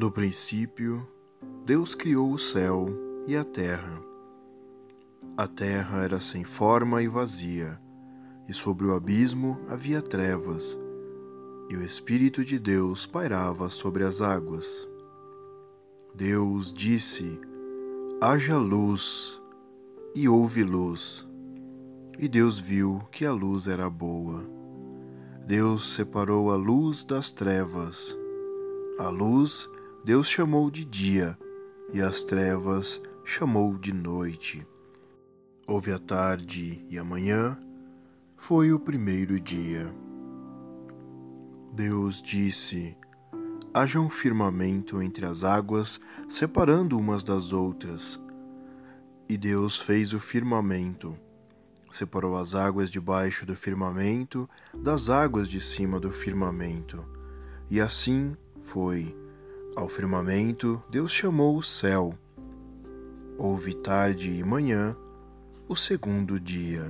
[0.00, 1.06] No princípio,
[1.66, 2.88] Deus criou o céu
[3.26, 4.02] e a terra.
[5.36, 7.78] A terra era sem forma e vazia,
[8.48, 10.80] e sobre o abismo havia trevas,
[11.68, 14.88] e o Espírito de Deus pairava sobre as águas.
[16.14, 17.38] Deus disse:
[18.22, 19.38] Haja luz,
[20.14, 21.28] e houve luz.
[22.18, 24.48] E Deus viu que a luz era boa.
[25.46, 28.16] Deus separou a luz das trevas.
[28.98, 29.68] A luz
[30.02, 31.38] Deus chamou de dia,
[31.92, 34.66] e as trevas chamou de noite.
[35.66, 37.58] Houve a tarde e a manhã,
[38.34, 39.94] foi o primeiro dia.
[41.74, 42.96] Deus disse:
[43.74, 48.18] Haja um firmamento entre as águas, separando umas das outras.
[49.28, 51.14] E Deus fez o firmamento.
[51.90, 57.04] Separou as águas debaixo do firmamento das águas de cima do firmamento.
[57.70, 59.19] E assim foi.
[59.80, 62.12] Ao firmamento, Deus chamou o céu.
[63.38, 64.94] Houve tarde e manhã,
[65.66, 66.84] o segundo dia.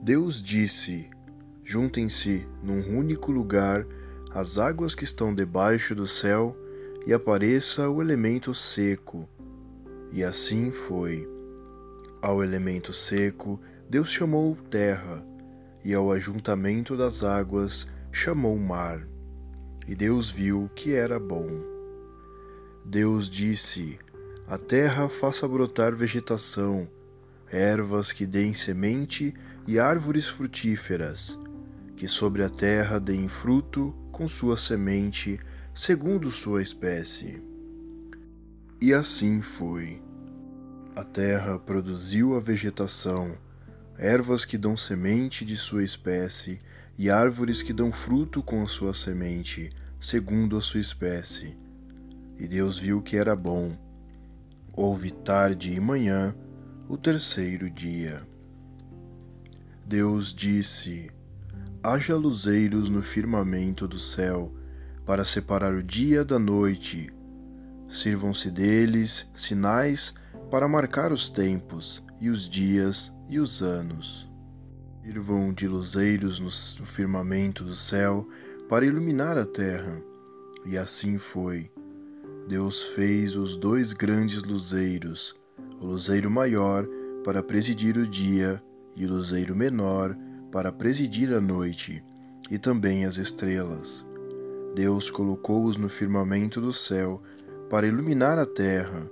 [0.00, 1.10] Deus disse:
[1.64, 3.84] Juntem-se num único lugar
[4.30, 6.56] as águas que estão debaixo do céu,
[7.04, 9.28] e apareça o elemento seco.
[10.12, 11.28] E assim foi.
[12.22, 15.26] Ao elemento seco, Deus chamou terra,
[15.84, 19.04] e ao ajuntamento das águas chamou mar.
[19.88, 21.48] E Deus viu que era bom.
[22.84, 23.96] Deus disse:
[24.46, 26.86] A terra faça brotar vegetação,
[27.50, 29.32] ervas que deem semente
[29.66, 31.38] e árvores frutíferas,
[31.96, 35.40] que sobre a terra deem fruto com sua semente,
[35.72, 37.42] segundo sua espécie.
[38.82, 40.02] E assim foi.
[40.94, 43.38] A terra produziu a vegetação,
[43.98, 46.58] ervas que dão semente de sua espécie,
[46.96, 51.56] e árvores que dão fruto com a sua semente, segundo a sua espécie.
[52.38, 53.76] E Deus viu que era bom.
[54.72, 56.34] Houve tarde e manhã,
[56.88, 58.26] o terceiro dia.
[59.84, 61.10] Deus disse:
[61.82, 64.52] Haja luzeiros no firmamento do céu,
[65.06, 67.10] para separar o dia da noite.
[67.88, 70.12] Sirvam-se deles sinais
[70.50, 74.28] para marcar os tempos, e os dias e os anos
[75.02, 78.28] sirvam de luzeiros no firmamento do céu
[78.68, 80.02] para iluminar a terra.
[80.66, 81.70] E assim foi.
[82.46, 85.34] Deus fez os dois grandes luzeiros,
[85.80, 86.86] o luzeiro maior
[87.24, 88.62] para presidir o dia
[88.94, 90.14] e o luzeiro menor
[90.52, 92.04] para presidir a noite,
[92.50, 94.04] e também as estrelas.
[94.74, 97.22] Deus colocou-os no firmamento do céu
[97.70, 99.10] para iluminar a terra,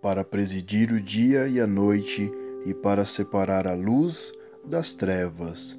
[0.00, 2.30] para presidir o dia e a noite
[2.64, 4.32] e para separar a luz
[4.64, 5.78] das trevas.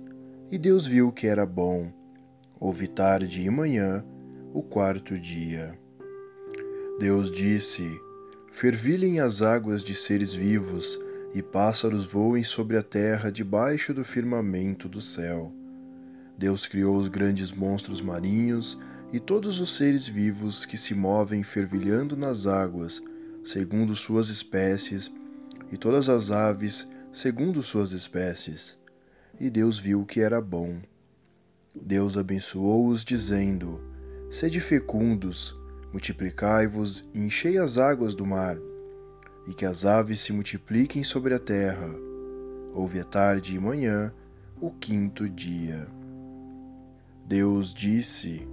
[0.52, 1.92] E Deus viu que era bom.
[2.60, 4.06] Houve tarde e manhã,
[4.54, 5.78] o quarto dia.
[7.00, 7.84] Deus disse:
[8.52, 11.00] Fervilhem as águas de seres vivos,
[11.34, 15.52] e pássaros voem sobre a terra debaixo do firmamento do céu.
[16.38, 18.78] Deus criou os grandes monstros marinhos
[19.14, 23.02] e todos os seres vivos que se movem fervilhando nas águas,
[23.44, 25.12] segundo suas espécies,
[25.72, 28.78] e todas as aves segundo suas espécies.
[29.40, 30.81] E Deus viu que era bom.
[31.75, 33.81] Deus abençoou-os, dizendo:
[34.30, 35.57] Sede fecundos,
[35.91, 38.57] multiplicai-vos e enchei as águas do mar,
[39.47, 41.88] e que as aves se multipliquem sobre a terra.
[42.74, 44.13] Houve a tarde e manhã,
[44.59, 45.88] o quinto dia.
[47.25, 48.47] Deus disse: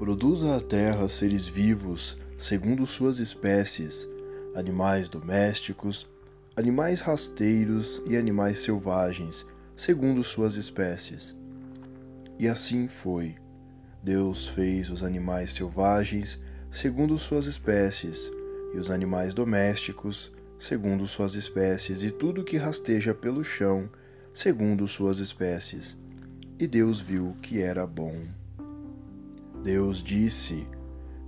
[0.00, 4.08] Produza a terra seres vivos, segundo suas espécies,
[4.54, 6.08] animais domésticos,
[6.56, 9.44] animais rasteiros e animais selvagens,
[9.76, 11.36] segundo suas espécies.
[12.38, 13.36] E assim foi.
[14.02, 16.40] Deus fez os animais selvagens
[16.70, 18.30] segundo suas espécies,
[18.72, 23.90] e os animais domésticos segundo suas espécies, e tudo que rasteja pelo chão
[24.32, 25.94] segundo suas espécies.
[26.58, 28.39] E Deus viu que era bom.
[29.62, 30.66] Deus disse: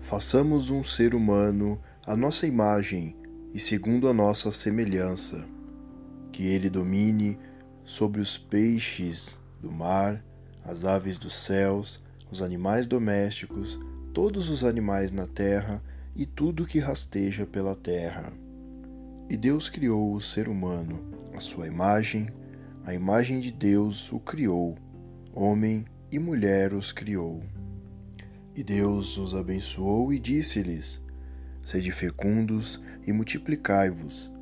[0.00, 3.14] Façamos um ser humano à nossa imagem
[3.52, 5.46] e segundo a nossa semelhança,
[6.32, 7.38] que ele domine
[7.84, 10.24] sobre os peixes do mar,
[10.64, 13.78] as aves dos céus, os animais domésticos,
[14.14, 15.82] todos os animais na terra
[16.16, 18.32] e tudo que rasteja pela terra.
[19.28, 22.30] E Deus criou o ser humano, a sua imagem,
[22.84, 24.74] a imagem de Deus o criou,
[25.34, 27.42] homem e mulher os criou.
[28.54, 31.00] E Deus os abençoou e disse-lhes:
[31.62, 34.32] Sede fecundos e multiplicai-vos,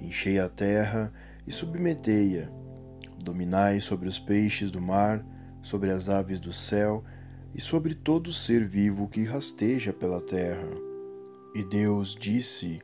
[0.00, 1.12] enchei a terra
[1.46, 2.50] e submetei-a,
[3.22, 5.24] dominai sobre os peixes do mar,
[5.60, 7.04] sobre as aves do céu
[7.54, 10.68] e sobre todo ser vivo que rasteja pela terra.
[11.54, 12.80] E Deus disse: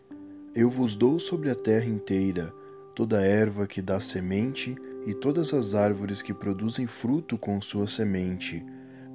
[0.55, 2.53] Eu vos dou sobre a terra inteira
[2.95, 8.65] toda erva que dá semente e todas as árvores que produzem fruto com sua semente,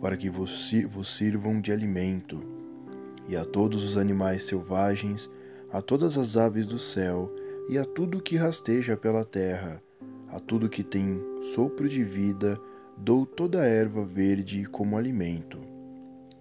[0.02, 0.74] para que vos
[1.08, 2.44] sirvam de alimento.
[3.28, 5.30] E a todos os animais selvagens,
[5.72, 7.34] a todas as aves do céu,
[7.70, 9.82] e a tudo que rasteja pela terra,
[10.28, 11.22] a tudo que tem
[11.54, 12.60] sopro de vida,
[12.98, 15.60] dou toda a erva verde como alimento.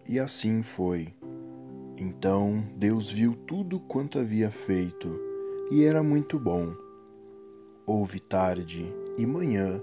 [0.06, 1.14] E assim foi.
[1.98, 5.20] Então Deus viu tudo quanto havia feito,
[5.70, 6.74] e era muito bom.
[7.84, 9.82] Houve tarde e manhã,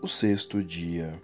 [0.00, 1.20] o sexto dia.